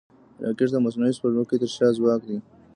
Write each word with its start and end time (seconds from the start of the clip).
راکټ 0.43 0.69
د 0.73 0.77
مصنوعي 0.85 1.13
سپوږمکۍ 1.17 1.57
تر 1.61 1.69
شا 1.75 1.87
ځواک 1.97 2.21
دی 2.29 2.37